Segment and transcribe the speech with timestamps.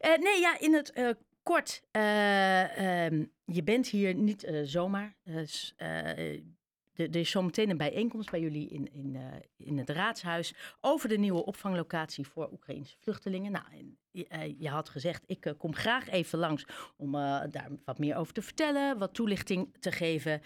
[0.00, 1.10] nee, ja, in het uh,
[1.42, 1.82] kort.
[1.90, 5.16] Ehm, je bent hier niet zomaar.
[6.94, 9.16] Er is zometeen een bijeenkomst bij jullie in, in,
[9.56, 13.52] in het raadshuis over de nieuwe opvanglocatie voor Oekraïnse vluchtelingen.
[13.52, 13.64] Nou,
[14.10, 17.12] je, je had gezegd, ik kom graag even langs om
[17.50, 20.42] daar wat meer over te vertellen, wat toelichting te geven.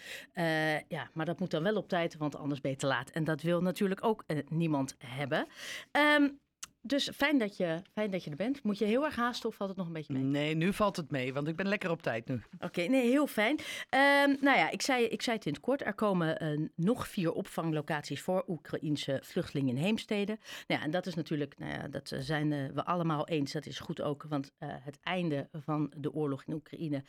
[0.89, 3.11] ja, maar dat moet dan wel op tijd, want anders te laat.
[3.11, 5.47] En dat wil natuurlijk ook niemand hebben.
[6.17, 6.41] Um,
[6.83, 8.63] dus fijn dat, je, fijn dat je er bent.
[8.63, 10.23] Moet je heel erg haasten of valt het nog een beetje mee?
[10.23, 12.43] Nee, nu valt het mee, want ik ben lekker op tijd nu.
[12.61, 13.59] Oké, nee, heel fijn.
[13.59, 15.87] Um, nou ja, ik zei, ik zei het in het kort.
[15.87, 20.39] Er komen uh, nog vier opvanglocaties voor Oekraïense vluchtelingen in Heemstede.
[20.67, 23.53] Nou ja, en dat is natuurlijk, nou ja, dat zijn uh, we allemaal eens.
[23.53, 27.05] Dat is goed ook, want uh, het einde van de oorlog in Oekraïne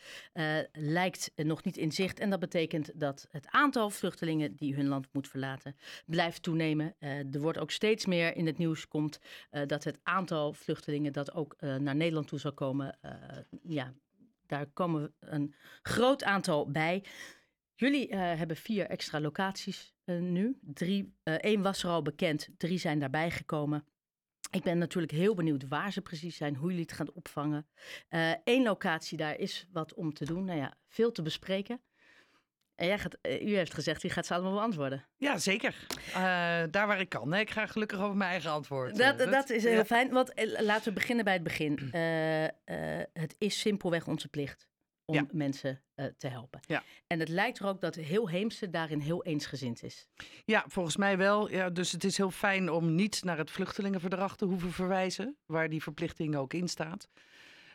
[0.71, 2.19] lijkt nog niet in zicht.
[2.19, 6.95] En dat betekent dat het aantal vluchtelingen die hun land moet verlaten blijft toenemen.
[6.99, 9.19] er wordt ook steeds meer in het nieuws komt
[9.62, 13.11] eh, dat het aantal vluchtelingen dat ook uh, naar Nederland toe zal komen, uh,
[13.63, 13.93] ja,
[14.45, 17.03] daar komen een groot aantal bij.
[17.75, 20.57] Jullie hebben vier extra locaties nu.
[20.61, 23.85] Drie, één was er al bekend, drie zijn daarbij gekomen.
[24.51, 27.67] Ik ben natuurlijk heel benieuwd waar ze precies zijn, hoe jullie het gaan opvangen.
[28.43, 30.45] Eén locatie, daar is wat om te doen.
[30.45, 31.81] Nou ja, veel te bespreken.
[32.75, 35.05] En jij gaat, eh, u heeft gezegd, u gaat ze allemaal beantwoorden.
[35.17, 35.75] Ja, zeker.
[36.07, 36.15] Uh,
[36.71, 37.29] daar waar ik kan.
[37.29, 38.97] Nee, ik ga gelukkig over mijn eigen antwoord.
[38.97, 40.09] Dat, uh, dat is heel fijn.
[40.09, 41.79] Want laten we beginnen bij het begin.
[43.23, 44.67] het is simpelweg onze plicht
[45.05, 45.25] om ja.
[45.31, 45.81] mensen
[46.17, 46.59] te helpen.
[46.67, 46.83] Ja.
[47.07, 50.07] En het lijkt er ook dat heel Heemse daarin heel eensgezind is.
[50.45, 51.49] Ja, volgens mij wel.
[51.49, 55.69] Ja, dus het is heel fijn om niet naar het vluchtelingenverdrag te hoeven verwijzen, waar
[55.69, 57.09] die verplichting ook in staat.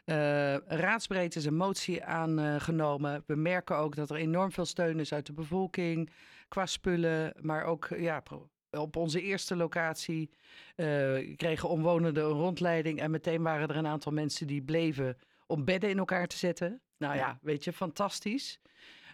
[0.08, 3.22] Uh, raadsbreed is een motie aangenomen.
[3.26, 6.10] We merken ook dat er enorm veel steun is uit de bevolking
[6.48, 8.22] qua spullen, maar ook ja,
[8.70, 10.30] op onze eerste locatie
[10.76, 15.64] uh, kregen omwonenden een rondleiding en meteen waren er een aantal mensen die bleven om
[15.64, 16.80] bedden in elkaar te zetten.
[16.98, 18.60] Nou ja, weet je, fantastisch.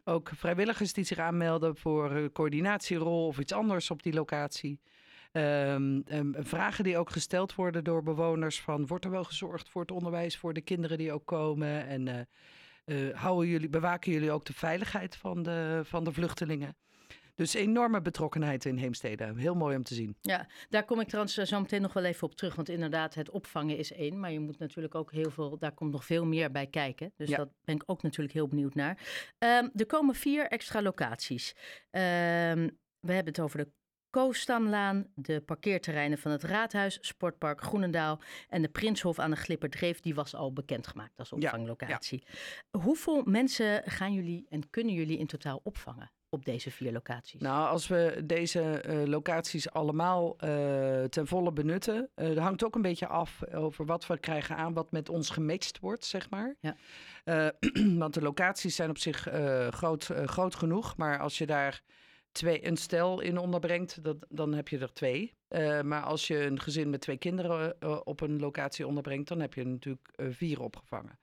[0.05, 4.81] Ook vrijwilligers die zich aanmelden voor een coördinatierol of iets anders op die locatie.
[5.37, 9.81] Um, um, vragen die ook gesteld worden door bewoners van wordt er wel gezorgd voor
[9.81, 14.31] het onderwijs voor de kinderen die ook komen en uh, uh, houden jullie, bewaken jullie
[14.31, 16.77] ook de veiligheid van de, van de vluchtelingen?
[17.35, 19.33] Dus enorme betrokkenheid in Heemstede.
[19.37, 20.17] Heel mooi om te zien.
[20.21, 22.55] Ja, daar kom ik trouwens zo meteen nog wel even op terug.
[22.55, 24.21] Want inderdaad, het opvangen is één.
[24.21, 27.13] Maar je moet natuurlijk ook heel veel, daar komt nog veel meer bij kijken.
[27.17, 27.37] Dus ja.
[27.37, 28.99] dat ben ik ook natuurlijk heel benieuwd naar.
[29.39, 31.55] Um, er komen vier extra locaties.
[31.91, 33.69] Um, we hebben het over de
[34.15, 40.15] Koostamlaan, de parkeerterreinen van het Raadhuis, Sportpark Groenendaal en de Prinshof aan de Glipperdreef, die
[40.15, 42.23] was al bekendgemaakt als opvanglocatie.
[42.25, 42.33] Ja,
[42.73, 42.81] ja.
[42.81, 46.11] Hoeveel mensen gaan jullie en kunnen jullie in totaal opvangen?
[46.29, 47.41] op deze vier locaties?
[47.41, 52.75] Nou, als we deze uh, locaties allemaal uh, ten volle benutten, uh, dat hangt ook
[52.75, 56.55] een beetje af over wat we krijgen aan, wat met ons gematcht wordt, zeg maar.
[56.61, 56.77] Ja.
[58.03, 59.29] want de locaties zijn op zich
[59.71, 61.83] groot, groot genoeg, maar als je daar
[62.35, 65.35] twee, een stel in onderbrengt, dat, dan heb je er twee.
[65.49, 69.41] Uh, maar als je een gezin met twee kinderen uh, op een locatie onderbrengt, dan
[69.41, 71.19] heb je natuurlijk vier opgevangen.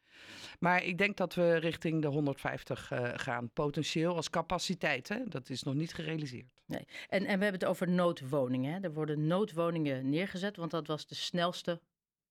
[0.60, 5.10] Maar ik denk dat we richting de 150 gaan, potentieel als capaciteit.
[5.10, 5.18] Hè?
[5.28, 6.62] Dat is nog niet gerealiseerd.
[6.66, 6.88] Nee.
[7.08, 8.74] En, en we hebben het over noodwoningen.
[8.74, 8.80] Hè?
[8.80, 11.82] Er worden noodwoningen neergezet, want dat was de snelste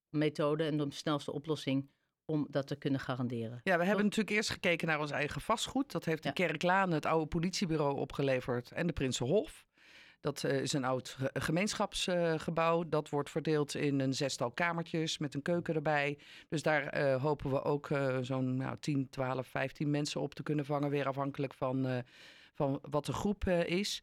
[0.09, 1.91] methode en de snelste oplossing
[2.31, 3.61] om dat te kunnen garanderen.
[3.65, 5.93] Ja, we hebben natuurlijk eerst gekeken naar ons eigen vastgoed.
[5.93, 6.35] Dat heeft de ja.
[6.35, 9.65] Kerklaan, het oude politiebureau, opgeleverd en de Prinsenhof.
[10.21, 12.89] Dat uh, is een oud gemeenschapsgebouw.
[12.89, 16.19] Dat wordt verdeeld in een zestal kamertjes met een keuken erbij.
[16.49, 17.89] Dus daar uh, hopen we ook
[18.21, 20.91] zo'n nou, 10, 12, 15 mensen op te kunnen vangen.
[20.91, 22.03] Weer afhankelijk van,
[22.55, 24.03] van wat de groep is.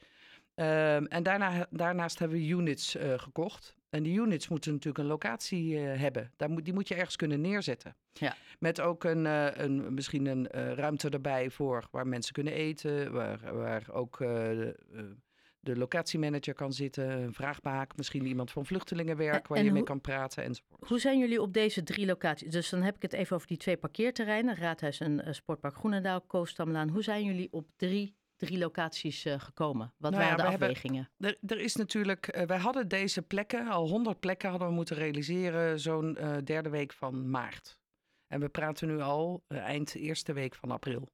[0.55, 3.76] Ehm, en daarna, daarnaast hebben we units gekocht.
[3.89, 6.31] En die units moeten natuurlijk een locatie uh, hebben.
[6.35, 7.95] Daar moet, die moet je ergens kunnen neerzetten.
[8.13, 8.35] Ja.
[8.59, 13.11] Met ook een, uh, een, misschien een uh, ruimte erbij voor waar mensen kunnen eten.
[13.11, 17.09] Waar, waar ook de, locatiemanager kan zitten.
[17.09, 17.97] Een vraagbaak.
[17.97, 20.87] Misschien iemand van vluchtelingenwerk waar en je mee kan praten enzovoort.
[20.87, 22.51] Hoe zijn jullie op deze drie locaties?
[22.51, 24.56] Dus dan heb ik het even over die twee parkeerterreinen.
[24.56, 26.89] Raadhuis en Sportpark Groenendaal, Koostamlaan.
[26.89, 29.94] Hoe zijn jullie op drie drie locaties uh, gekomen?
[29.98, 31.10] Wat nou waren ja, de afwegingen?
[31.18, 34.74] Hebben, er, er, is natuurlijk, uh, wij hadden deze plekken, al 100 plekken hadden we
[34.74, 37.80] moeten realiseren, zo'n uh, derde week van maart.
[38.28, 41.10] En we praten nu al eind eerste week van april.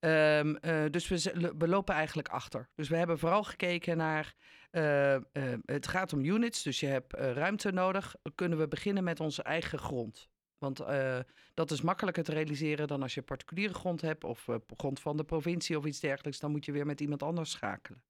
[0.00, 0.58] Um,
[0.90, 2.68] dus we, we, lopen eigenlijk achter.
[2.74, 4.34] Dus we hebben vooral gekeken naar.
[5.64, 8.14] het gaat om units, dus je hebt ruimte nodig.
[8.34, 10.28] Kunnen we beginnen met onze eigen grond?
[10.58, 11.18] Want uh,
[11.54, 15.16] dat is makkelijker te realiseren dan als je particuliere grond hebt of uh, grond van
[15.16, 16.38] de provincie of iets dergelijks.
[16.38, 18.02] Dan moet je weer met iemand anders schakelen.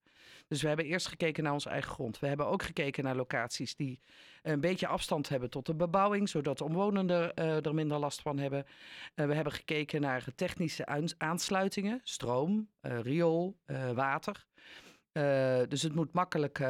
[0.49, 2.19] Dus we hebben eerst gekeken naar onze eigen grond.
[2.19, 4.01] We hebben ook gekeken naar locaties die
[4.43, 8.39] een beetje afstand hebben tot de bebouwing, zodat de omwonenden uh, er minder last van
[8.39, 8.65] hebben.
[9.15, 10.87] Uh, we hebben gekeken naar technische
[11.19, 13.57] aansluitingen, stroom, uh, riool,
[13.95, 14.47] water.
[15.69, 16.63] dus het moet makkelijk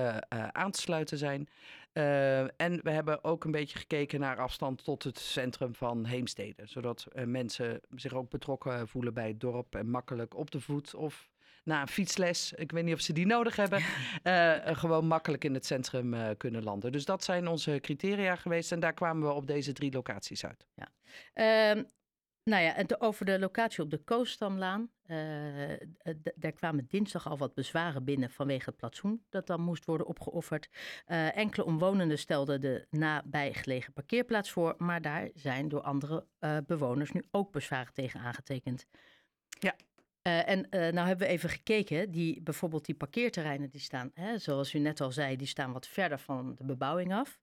[0.53, 1.49] aan te sluiten zijn.
[1.93, 6.62] En we hebben ook een beetje gekeken naar afstand tot het centrum van Heemstede.
[6.67, 11.29] Zodat mensen zich ook betrokken voelen bij het dorp en makkelijk op de voet of
[11.69, 13.82] na een fietsles, ik weet niet of ze die nodig hebben,
[14.25, 16.93] uh, gewoon makkelijk in het centrum uh, kunnen landen.
[16.93, 20.67] Dus dat zijn onze criteria geweest en daar kwamen we op deze drie locaties uit.
[20.75, 20.88] Ja.
[21.75, 21.82] Uh,
[22.49, 25.17] nou ja, en over de locatie op de Koostamlaan, uh,
[26.35, 30.69] daar kwamen dinsdag al wat bezwaren binnen vanwege het plantsoen dat dan moest worden opgeofferd.
[31.35, 36.27] enkele omwonenden stelden de nabijgelegen parkeerplaats voor, maar daar zijn door andere
[36.67, 38.87] bewoners nu ook bezwaren tegen aangetekend.
[39.61, 39.77] Ja,
[40.23, 44.79] en nou hebben we even gekeken, die, bijvoorbeeld die parkeerterreinen die staan, hè, zoals u
[44.79, 47.41] net al zei, die staan wat verder van de bebouwing af.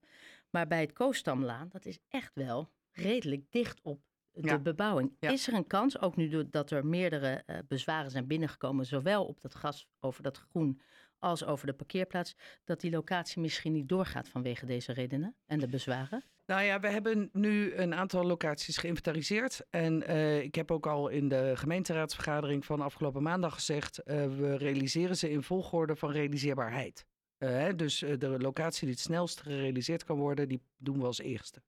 [0.49, 4.01] Maar bij het Koostamlaan, dat is echt wel redelijk dicht op
[4.35, 5.11] de bebouwing.
[5.19, 9.41] Is er een kans, ook nu dat er meerdere uh, bezwaren zijn binnengekomen, zowel op
[9.41, 10.81] dat gas over dat groen
[11.19, 15.67] als over de parkeerplaats, dat die locatie misschien niet doorgaat vanwege deze redenen en de
[15.67, 16.23] bezwaren?
[16.45, 19.65] Nou ja, we hebben nu een aantal locaties geïnventariseerd.
[19.69, 24.57] En uh, ik heb ook al in de gemeenteraadsvergadering van afgelopen maandag gezegd: uh, we
[24.57, 27.05] realiseren ze in volgorde van realiseerbaarheid.
[27.37, 31.61] Uh, dus de locatie die het snelst gerealiseerd kan worden, die doen we als eerste.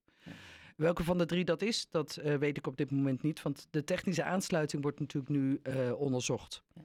[0.77, 3.41] Welke van de drie dat is, dat weet ik op dit moment niet.
[3.41, 5.61] Want de technische aansluiting wordt natuurlijk nu
[5.93, 6.63] onderzocht.
[6.73, 6.81] Ja.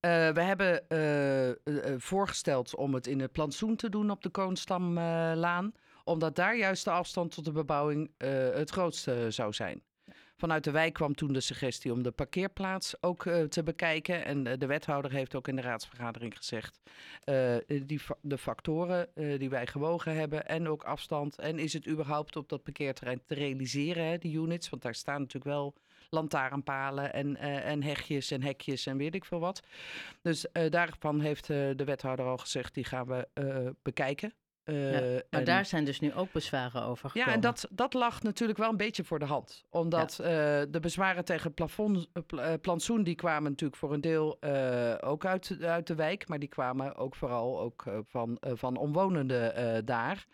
[0.00, 5.72] Uh, we hebben uh, voorgesteld om het in het plantsoen te doen op de Koonstamlaan.
[6.04, 8.10] omdat daar juist de afstand tot de bebouwing
[8.54, 9.82] het grootste zou zijn.
[10.40, 14.24] Vanuit de wijk kwam toen de suggestie om de parkeerplaats ook te bekijken.
[14.24, 16.80] En de wethouder heeft ook in de raadsvergadering gezegd...
[17.66, 21.38] die, de factoren die wij gewogen hebben en ook afstand...
[21.38, 24.68] en is het überhaupt op dat parkeerterrein te realiseren, hè, die units?
[24.68, 25.74] Want daar staan natuurlijk wel
[26.10, 29.62] lantaarnpalen en, uh, en hegjes en hekjes en weet ik veel wat.
[30.22, 33.28] Dus daarvan heeft de wethouder al gezegd, die gaan we
[33.82, 34.32] bekijken.
[34.72, 37.28] Ja, maar en, daar zijn dus nu ook bezwaren over gekomen.
[37.28, 39.64] Ja, en dat, dat lag natuurlijk wel een beetje voor de hand.
[39.70, 40.66] Omdat ja.
[40.66, 42.08] de bezwaren tegen plafond,
[42.60, 43.02] plantsoen...
[43.02, 44.42] die kwamen natuurlijk voor een deel
[45.00, 46.28] ook uit, uit de wijk...
[46.28, 50.26] maar die kwamen ook vooral ook, van, van omwonenden daar...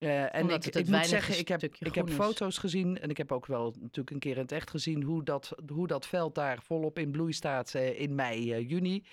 [0.00, 3.32] Uh, en ik, ik moet zeggen, ik heb, ik heb foto's gezien en ik heb
[3.32, 6.62] ook wel natuurlijk een keer in het echt gezien hoe dat, hoe dat veld daar
[6.62, 9.04] volop in bloei staat uh, in mei, uh, juni.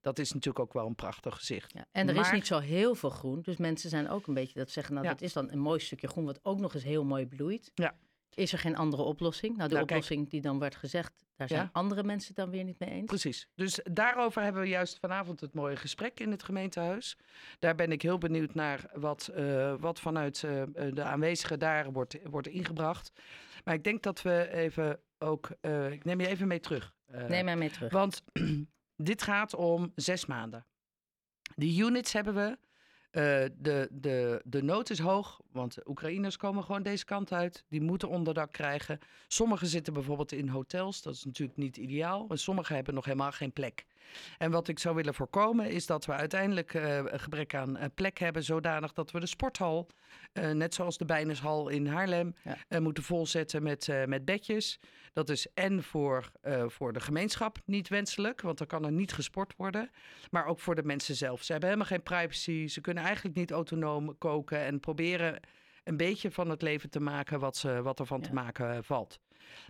[0.00, 1.72] Dat is natuurlijk ook wel een prachtig gezicht.
[1.72, 2.24] Ja, en er maar...
[2.24, 5.06] is niet zo heel veel groen, dus mensen zijn ook een beetje dat zeggen, nou
[5.06, 5.12] ja.
[5.12, 7.70] dat is dan een mooi stukje groen wat ook nog eens heel mooi bloeit.
[7.74, 7.94] Ja.
[8.34, 9.56] Is er geen andere oplossing?
[9.56, 10.30] Nou, de nou, oplossing kijk.
[10.30, 11.70] die dan werd gezegd, daar zijn ja.
[11.72, 13.06] andere mensen dan weer niet mee eens.
[13.06, 13.48] Precies.
[13.54, 17.16] Dus daarover hebben we juist vanavond het mooie gesprek in het gemeentehuis.
[17.58, 20.62] Daar ben ik heel benieuwd naar wat, uh, wat vanuit uh,
[20.92, 23.12] de aanwezigen daar wordt, wordt ingebracht.
[23.64, 25.48] Maar ik denk dat we even ook.
[25.60, 26.94] Uh, ik neem je even mee terug.
[27.28, 27.92] neem mij mee terug.
[27.92, 28.22] Want
[29.04, 30.66] dit gaat om zes maanden.
[31.56, 32.58] Die units hebben we.
[33.12, 33.22] Uh,
[33.58, 37.64] de, de, de nood is hoog, want de Oekraïners komen gewoon deze kant uit.
[37.68, 38.98] Die moeten onderdak krijgen.
[39.28, 42.26] Sommigen zitten bijvoorbeeld in hotels, dat is natuurlijk niet ideaal.
[42.28, 43.86] En sommigen hebben nog helemaal geen plek.
[44.38, 47.84] En wat ik zou willen voorkomen is dat we uiteindelijk uh, een gebrek aan uh,
[47.94, 49.88] plek hebben, zodanig dat we de sporthal,
[50.32, 52.34] uh, net zoals de Bijnershal in Haarlem,
[52.68, 52.80] ja.
[52.80, 54.80] moeten volzetten met, met bedjes.
[55.12, 56.30] Dat is en voor,
[56.66, 59.90] voor de gemeenschap niet wenselijk, want dan kan er niet gesport worden.
[60.30, 61.42] Maar ook voor de mensen zelf.
[61.42, 65.40] Ze hebben helemaal geen privacy, ze kunnen eigenlijk niet autonoom koken en proberen
[65.84, 68.26] een beetje van het leven te maken wat, ze, wat er van ja.
[68.26, 69.20] te maken valt.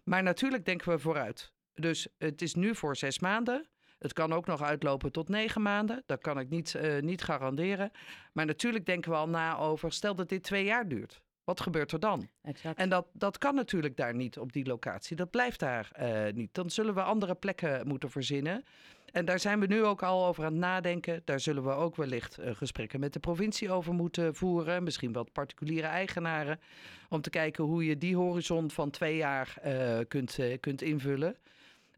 [0.04, 1.52] Maar natuurlijk denken we vooruit.
[1.74, 3.68] Dus het is nu voor zes maanden.
[4.00, 6.02] Het kan ook nog uitlopen tot negen maanden.
[6.06, 7.90] Dat kan ik niet, uh, niet garanderen.
[8.32, 11.20] Maar natuurlijk denken we al na over, stel dat dit twee jaar duurt.
[11.44, 12.28] Wat gebeurt er dan?
[12.42, 12.78] Exact.
[12.78, 15.16] En dat, dat kan natuurlijk daar niet op die locatie.
[15.16, 16.54] Dat blijft daar uh, niet.
[16.54, 18.64] Dan zullen we andere plekken moeten verzinnen.
[19.12, 21.22] En daar zijn we nu ook al over aan het nadenken.
[21.24, 24.82] Daar zullen we ook wellicht uh, gesprekken met de provincie over moeten voeren.
[24.82, 26.60] Misschien wat particuliere eigenaren.
[27.08, 31.36] Om te kijken hoe je die horizon van twee jaar uh, kunt, kunt invullen.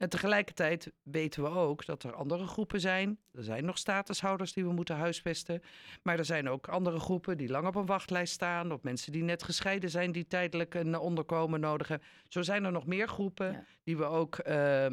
[0.02, 3.18] En tegelijkertijd weten we ook dat er andere groepen zijn.
[3.32, 5.62] Er zijn nog statushouders die we moeten huisvesten.
[6.02, 8.72] Maar er zijn ook andere groepen die lang op een wachtlijst staan.
[8.72, 12.08] Of mensen die net gescheiden zijn, die tijdelijk een onderkomen nodig hebben.
[12.28, 13.64] Zo zijn er nog meer groepen ja.
[13.84, 14.90] die, we ook, uh, uh,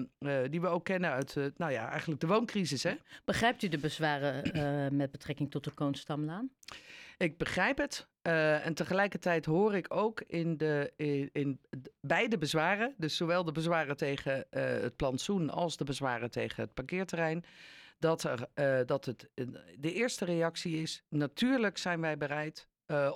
[0.49, 2.83] die we ook kennen uit uh, nou ja, eigenlijk de wooncrisis.
[2.83, 2.95] Hè?
[3.25, 6.49] Begrijpt u de bezwaren met betrekking tot de Koonstamlaan?
[7.19, 8.07] Ik begrijp het.
[8.23, 11.59] Uh, en tegelijkertijd hoor ik ook in, de, in, in
[12.01, 16.73] beide bezwaren, dus zowel de bezwaren tegen uh, het plantsoen als de bezwaren tegen het
[16.73, 17.45] parkeerterrein,
[17.99, 19.29] dat, er, uh, dat het
[19.77, 22.67] de eerste reactie is: natuurlijk zijn wij bereid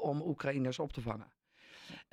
[0.02, 1.32] om Oekraïners op te vangen.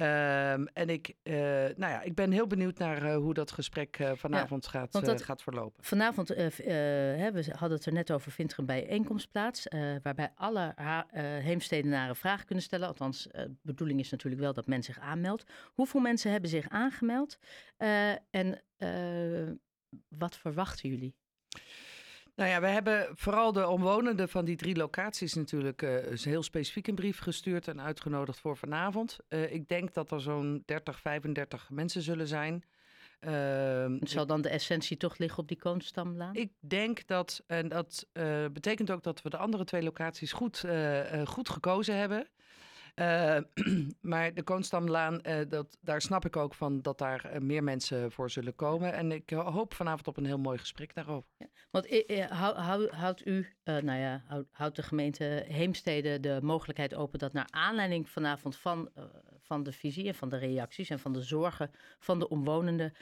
[0.01, 3.99] Um, en ik, uh, nou ja, ik ben heel benieuwd naar uh, hoe dat gesprek
[3.99, 5.85] uh, vanavond ja, gaat, dat, gaat verlopen.
[5.85, 9.67] Vanavond, hè, we hadden het er net over, vindt er een bijeenkomst plaats.
[10.03, 10.75] waarbij alle
[11.43, 12.89] heemstedenaren vragen kunnen stellen.
[12.89, 15.45] Althans, de bedoeling is natuurlijk wel dat men zich aanmeldt.
[15.73, 17.39] Hoeveel mensen hebben zich aangemeld?
[18.31, 18.63] en
[20.09, 21.15] wat verwachten jullie?
[22.41, 26.87] Nou ja, we hebben vooral de omwonenden van die drie locaties natuurlijk uh, heel specifiek
[26.87, 29.19] een brief gestuurd en uitgenodigd voor vanavond.
[29.29, 32.65] Uh, ik denk dat er zo'n 30, 35 mensen zullen zijn.
[33.21, 36.35] Uh, Zal dan de essentie toch liggen op die Koonstamlaan?
[36.35, 40.65] Ik denk dat, en dat uh, betekent ook dat we de andere twee locaties goed,
[41.25, 42.29] goed gekozen hebben.
[42.97, 43.37] Uh,
[44.01, 48.13] maar de Koonstamlaan, uh, dat, daar snap ik ook van dat daar uh, meer mensen
[48.13, 48.93] voor zullen komen.
[48.93, 51.29] En ik hoop vanavond op een heel mooi gesprek daarover.
[51.71, 57.33] Want houdt houd u, nou ja, houdt houd de gemeente Heemstede de mogelijkheid open dat
[57.33, 58.91] naar aanleiding vanavond van,
[59.41, 62.93] van de visie en van de reacties en van de zorgen van de omwonenden,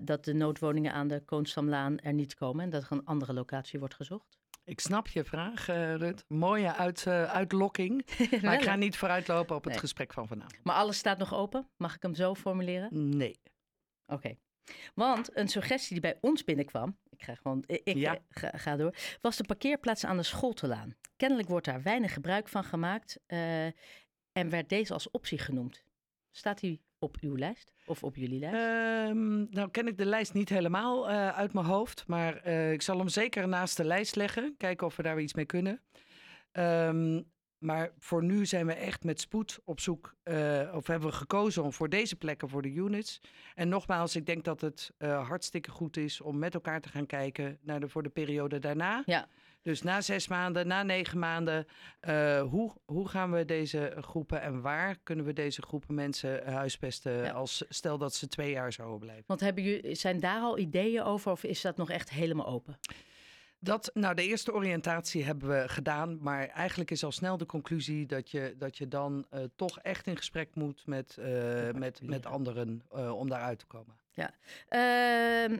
[0.00, 3.78] dat de noodwoningen aan de Koonstamlaan er niet komen en dat er een andere locatie
[3.78, 4.41] wordt gezocht?
[4.64, 6.24] Ik snap je vraag, uh, Rut.
[6.28, 8.06] Mooie uit, uh, uitlokking.
[8.42, 10.64] maar ik ga niet vooruitlopen op het gesprek van vanavond.
[10.64, 11.68] Maar alles staat nog open?
[11.76, 13.16] Mag ik hem zo formuleren?
[13.16, 13.40] Nee.
[14.06, 14.36] Oké.
[14.94, 18.18] Want een suggestie die bij ons binnenkwam, ik ga gewoon, ik, ja.
[18.28, 20.96] ga, ga, door, was de parkeerplaats aan de Scholtelaan.
[21.16, 23.64] Kennelijk wordt daar weinig gebruik van gemaakt uh,
[24.32, 25.84] en werd deze als optie genoemd.
[26.30, 29.10] Staat die op uw lijst of op jullie lijst?
[29.10, 32.82] Um, nou ken ik de lijst niet helemaal uh, uit mijn hoofd, maar uh, ik
[32.82, 34.54] zal hem zeker naast de lijst leggen.
[34.56, 35.80] Kijken of we daar iets mee kunnen.
[36.52, 41.14] Um, maar voor nu zijn we echt met spoed op zoek, uh, of hebben we
[41.14, 43.20] gekozen om voor deze plekken voor de units.
[43.54, 47.58] En nogmaals, ik denk dat het hartstikke goed is om met elkaar te gaan kijken
[47.62, 49.02] naar de, voor de periode daarna.
[49.06, 49.28] Ja.
[49.62, 51.66] Dus na zes maanden, na negen maanden,
[52.08, 57.32] uh, hoe, hoe gaan we deze groepen en waar kunnen we deze groepen mensen huisvesten
[57.32, 59.24] als stel dat ze twee jaar zouden blijven?
[59.26, 62.78] Want hebben jullie, zijn daar al ideeën over of is dat nog echt helemaal open?
[63.58, 68.06] Dat, nou, de eerste oriëntatie hebben we gedaan, maar eigenlijk is al snel de conclusie
[68.06, 72.26] dat je, dat je dan uh, toch echt in gesprek moet met, uh, met, met
[72.26, 73.96] anderen uh, om daaruit te komen.
[74.10, 74.34] Ja,
[75.50, 75.58] uh,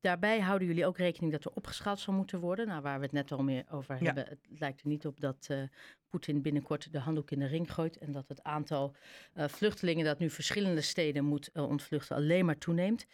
[0.00, 2.66] daarbij houden jullie ook rekening dat er opgeschaald zal moeten worden.
[2.66, 4.04] Nou, waar we het net al meer over ja.
[4.04, 4.26] hebben.
[4.28, 5.62] Het lijkt er niet op dat uh,
[6.08, 7.98] Poetin binnenkort de handdoek in de ring gooit.
[7.98, 8.94] En dat het aantal
[9.34, 13.06] vluchtelingen dat nu verschillende steden moet ontvluchten alleen maar toeneemt.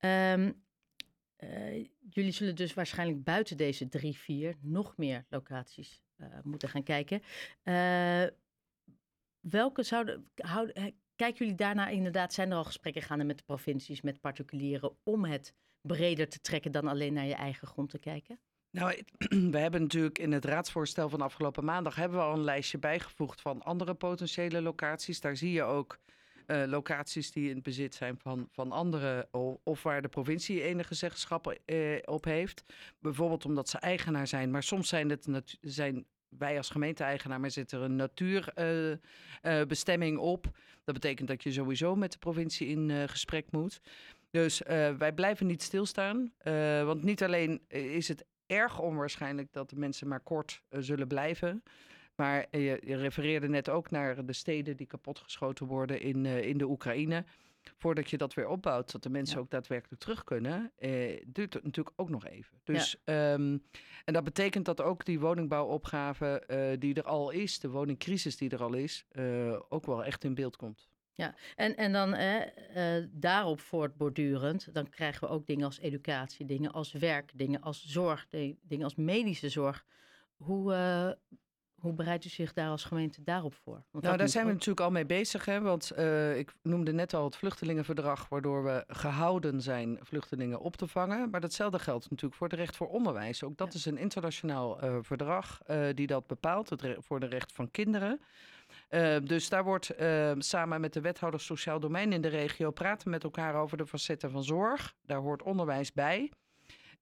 [0.00, 0.62] Um,
[2.10, 6.02] jullie zullen dus waarschijnlijk buiten deze drie, vier nog meer locaties
[6.42, 7.22] moeten gaan kijken.
[9.40, 14.00] welke zouden, houden, Kijken jullie daarna inderdaad, zijn er al gesprekken gaande met de provincies,
[14.00, 18.38] met particulieren, om het breder te trekken dan alleen naar je eigen grond te kijken?
[18.70, 19.02] Nou,
[19.50, 23.40] we hebben natuurlijk in het raadsvoorstel van afgelopen maandag hebben we al een lijstje bijgevoegd
[23.40, 25.20] van andere potentiële locaties.
[25.20, 25.98] Daar zie je ook
[26.46, 29.28] uh, locaties die in het bezit zijn van, van anderen
[29.62, 32.64] of waar de provincie enige zeggenschap uh, op heeft.
[32.98, 36.06] Bijvoorbeeld omdat ze eigenaar zijn, maar soms zijn het zijn
[36.38, 40.58] wij als gemeente-eigenaar, maar zit er een natuurbestemming uh, op.
[40.84, 43.80] Dat betekent dat je sowieso met de provincie in uh, gesprek moet.
[44.30, 44.62] Dus
[44.98, 46.32] wij blijven niet stilstaan.
[46.84, 51.62] want niet alleen is het erg onwaarschijnlijk dat de mensen maar kort zullen blijven.
[52.14, 56.68] Maar je, je, refereerde net ook naar de steden die kapotgeschoten worden in, in de
[56.68, 57.24] Oekraïne
[57.76, 61.64] voordat je dat weer opbouwt, dat de mensen ook daadwerkelijk terug kunnen, eh, duurt het
[61.64, 62.60] natuurlijk ook nog even.
[62.64, 63.32] Dus, ja.
[63.32, 63.62] um,
[64.04, 68.50] en dat betekent dat ook die woningbouwopgave uh, die er al is, de woningcrisis die
[68.50, 70.90] er al is, uh, ook wel echt in beeld komt.
[71.14, 76.72] Ja, en, en dan eh, daarop voortbordurend, dan krijgen we ook dingen als educatie, dingen
[76.72, 78.26] als werk, dingen als zorg,
[78.62, 79.84] dingen als medische zorg.
[80.36, 80.74] Hoe,
[81.82, 83.82] hoe bereidt u zich daar als gemeente daarop voor?
[83.90, 85.44] Want nou, daar zijn we natuurlijk al mee bezig.
[85.44, 85.60] Hè?
[85.60, 90.86] Want uh, ik noemde net al het vluchtelingenverdrag, waardoor we gehouden zijn vluchtelingen op te
[90.86, 91.30] vangen.
[91.30, 93.42] Maar datzelfde geldt natuurlijk voor het recht voor onderwijs.
[93.42, 93.78] Ook dat ja.
[93.78, 98.20] is een internationaal uh, verdrag uh, die dat bepaalt, het voor de recht van kinderen.
[99.24, 99.90] dus daar wordt
[100.38, 104.30] samen met de wethouders sociaal domein in de regio praten met elkaar over de facetten
[104.30, 104.94] van zorg.
[105.06, 106.30] Daar hoort onderwijs bij.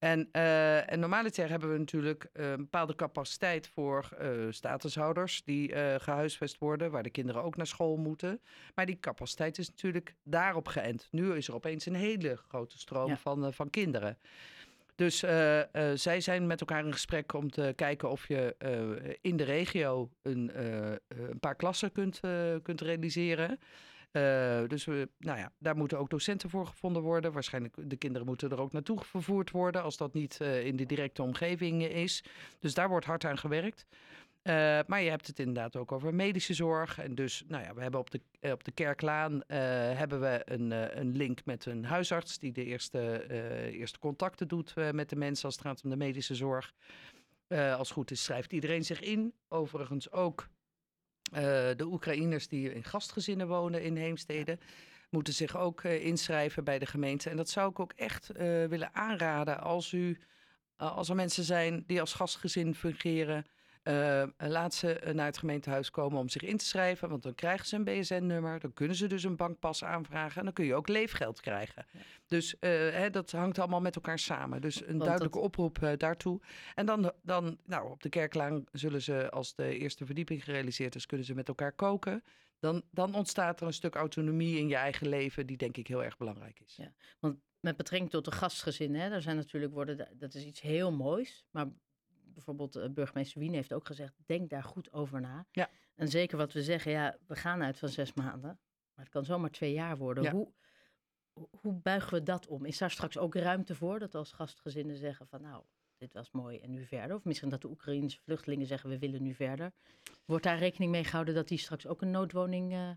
[0.00, 5.74] En, uh, en normaliter hebben we natuurlijk uh, een bepaalde capaciteit voor uh, statushouders die
[5.98, 8.40] gehuisvest worden, waar de kinderen ook naar school moeten.
[8.74, 11.08] Maar die capaciteit is natuurlijk daarop geënt.
[11.10, 13.16] Nu is er opeens een hele grote stroom ja.
[13.16, 14.18] van, van kinderen.
[14.94, 15.18] Dus
[15.94, 18.56] zij zijn met elkaar in gesprek om te kijken of je
[19.20, 20.50] in de regio een,
[21.08, 22.20] een paar klassen kunt,
[22.62, 23.58] kunt realiseren.
[24.12, 27.32] Uh, dus we, nou ja, daar moeten ook docenten voor gevonden worden.
[27.32, 30.86] Waarschijnlijk de kinderen moeten er ook naartoe vervoerd worden als dat niet uh, in de
[30.86, 32.24] directe omgeving is.
[32.58, 33.86] Dus daar wordt hard aan gewerkt.
[34.86, 36.98] Maar je hebt het inderdaad ook over medische zorg.
[36.98, 38.20] En dus, nou ja, we hebben op de,
[38.52, 43.26] op de Kerklaan hebben we een, een link met een huisarts die de eerste,
[43.72, 46.72] eerste contacten doet met de mensen als het gaat om de medische zorg.
[47.48, 49.34] als het goed is, schrijft iedereen zich in.
[49.48, 50.48] Overigens ook
[51.76, 54.58] de Oekraïners die in gastgezinnen wonen in Heemstede.
[55.10, 57.30] Moeten zich ook inschrijven bij de gemeente.
[57.30, 58.30] En dat zou ik ook echt
[58.68, 60.18] willen aanraden als u,
[60.76, 63.46] als er mensen zijn die als gastgezin fungeren.
[63.84, 67.08] Uh, laat ze naar het gemeentehuis komen om zich in te schrijven.
[67.08, 68.60] Want dan krijgen ze een BSN-nummer.
[68.60, 70.38] Dan kunnen ze dus een bankpas aanvragen.
[70.38, 71.86] En dan kun je ook leefgeld krijgen.
[71.92, 71.98] Ja.
[72.26, 74.60] Dus uh, hè, dat hangt allemaal met elkaar samen.
[74.60, 75.46] Dus een want duidelijke dat...
[75.46, 76.40] oproep uh, daartoe.
[76.74, 81.06] En dan, dan nou, op de kerklaan zullen ze, als de eerste verdieping gerealiseerd is,
[81.06, 82.22] kunnen ze met elkaar koken.
[82.58, 86.04] Dan, dan ontstaat er een stuk autonomie in je eigen leven, die denk ik heel
[86.04, 86.76] erg belangrijk is.
[86.76, 90.60] Ja, want met betrekking tot de gastgezinnen, hè, daar zijn natuurlijk worden, dat is iets
[90.60, 91.44] heel moois.
[91.50, 91.66] Maar
[92.44, 95.46] bijvoorbeeld uh, burgemeester Wien heeft ook gezegd, denk daar goed over na.
[95.50, 95.68] Ja.
[95.94, 98.60] En zeker wat we zeggen, ja, we gaan uit van zes maanden,
[98.94, 100.22] maar het kan zomaar twee jaar worden.
[100.22, 100.30] Ja.
[100.30, 100.52] Hoe,
[101.50, 102.64] hoe buigen we dat om?
[102.64, 105.64] Is daar straks ook ruimte voor dat als gastgezinnen zeggen van nou,
[105.96, 107.16] dit was mooi en nu verder?
[107.16, 109.72] Of misschien dat de Oekraïnse vluchtelingen zeggen we willen nu verder.
[110.24, 112.90] Wordt daar rekening mee gehouden dat die straks ook een noodwoning uh,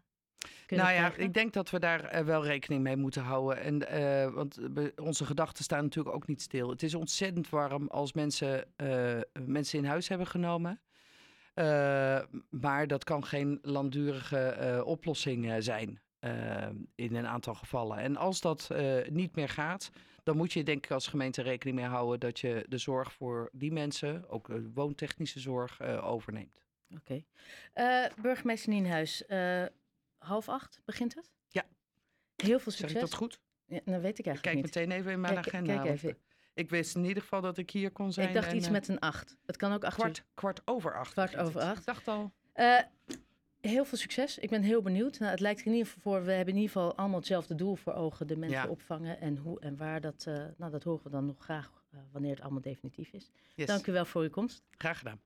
[0.67, 1.23] nou ja, krijgen?
[1.23, 3.61] ik denk dat we daar uh, wel rekening mee moeten houden.
[3.61, 4.59] En, uh, want
[4.95, 6.69] onze gedachten staan natuurlijk ook niet stil.
[6.69, 10.81] Het is ontzettend warm als mensen uh, mensen in huis hebben genomen.
[12.49, 16.01] maar dat kan geen langdurige oplossing zijn
[16.95, 17.97] in een aantal gevallen.
[17.97, 18.69] En als dat
[19.09, 19.91] niet meer gaat,
[20.23, 23.49] dan moet je denk ik als gemeente rekening mee houden dat je de zorg voor
[23.51, 26.65] die mensen, ook de woontechnische zorg, overneemt.
[26.95, 27.23] Oké.
[27.73, 28.11] Okay.
[28.21, 29.23] burgemeester Nienhuis,
[30.23, 31.31] half acht begint het?
[31.47, 31.63] Ja.
[32.35, 32.91] Heel veel succes.
[32.91, 33.39] Zeg ik dat goed?
[33.65, 34.63] Ja, dat weet ik eigenlijk kijk niet.
[34.65, 35.75] meteen even in mijn kijk, agenda.
[35.75, 36.17] Kijk even.
[36.53, 38.27] Ik wist in ieder geval dat ik hier kon zijn.
[38.27, 39.37] Ik dacht en, iets met een acht.
[39.45, 40.25] Het kan ook acht kwart, uur.
[40.33, 41.11] kwart over acht.
[41.11, 41.79] Kwart over acht.
[41.79, 42.31] Ik dacht al.
[42.55, 42.79] Uh,
[43.61, 44.37] heel veel succes.
[44.39, 45.19] Ik ben heel benieuwd.
[45.19, 46.23] Nou, het lijkt er in ieder geval voor.
[46.25, 48.27] We hebben in ieder geval allemaal hetzelfde doel voor ogen.
[48.27, 48.67] De mensen Ja.
[48.67, 49.19] opvangen.
[49.21, 50.01] En hoe en waar.
[50.01, 53.31] Dat, uh, nou, dat horen we dan nog graag uh, wanneer het allemaal definitief is.
[53.55, 53.67] Yes.
[53.67, 54.63] Dank u wel voor uw komst.
[54.77, 55.19] Graag gedaan.